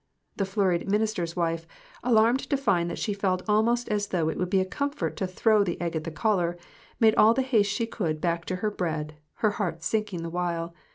[0.37, 1.67] The flurried minister's wife,
[2.03, 5.27] alarmed to find that she felt almost as though it would be a comfort to
[5.27, 6.57] throw the egg at her caller,
[6.99, 10.73] made all the haste she could back to her bread, her heart sinking the while.